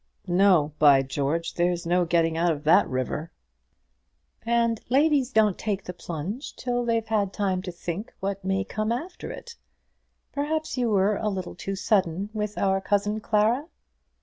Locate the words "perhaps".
10.31-10.75